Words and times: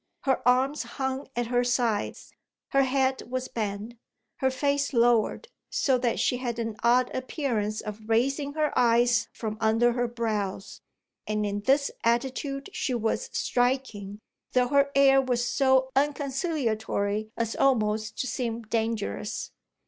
Her 0.21 0.41
arms 0.47 0.81
hung 0.81 1.27
at 1.35 1.45
her 1.45 1.63
sides, 1.63 2.33
her 2.69 2.81
head 2.81 3.21
was 3.29 3.47
bent, 3.47 3.97
her 4.37 4.49
face 4.49 4.93
lowered, 4.93 5.47
so 5.69 5.99
that 5.99 6.19
she 6.19 6.37
had 6.37 6.57
an 6.57 6.75
odd 6.81 7.15
appearance 7.15 7.81
of 7.81 8.01
raising 8.09 8.53
her 8.53 8.73
eyes 8.75 9.27
from 9.31 9.59
under 9.61 9.91
her 9.93 10.07
brows; 10.07 10.81
and 11.27 11.45
in 11.45 11.59
this 11.59 11.91
attitude 12.03 12.71
she 12.73 12.95
was 12.95 13.29
striking, 13.31 14.17
though 14.53 14.69
her 14.69 14.89
air 14.95 15.21
was 15.21 15.47
so 15.47 15.91
unconciliatory 15.95 17.29
as 17.37 17.55
almost 17.55 18.17
to 18.21 18.25
seem 18.25 18.63
dangerous. 18.63 19.51